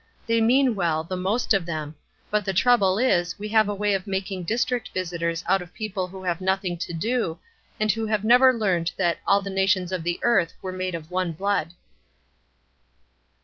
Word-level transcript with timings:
They 0.25 0.41
mean 0.41 0.73
well, 0.73 1.03
the 1.03 1.15
most 1.15 1.53
of 1.53 1.67
them; 1.67 1.93
but 2.31 2.43
the 2.43 2.55
trouble 2.55 2.97
is, 2.97 3.37
we 3.37 3.49
have 3.49 3.69
a 3.69 3.75
way 3.75 3.93
of 3.93 4.07
making 4.07 4.45
district 4.45 4.89
visitors 4.95 5.43
out 5.47 5.61
of 5.61 5.75
people 5.75 6.07
who 6.07 6.23
have 6.23 6.41
nothing 6.41 6.75
to 6.79 6.91
do, 6.91 7.37
and 7.79 7.91
who 7.91 8.07
have 8.07 8.23
never 8.23 8.51
learned 8.51 8.93
that 8.97 9.19
'all 9.27 9.43
the 9.43 9.51
nations 9.51 9.91
of 9.91 10.01
the 10.03 10.17
earth 10.23 10.53
were 10.59 10.71
made 10.71 10.95
of 10.95 11.11
one 11.11 11.33
blood.'" 11.33 11.73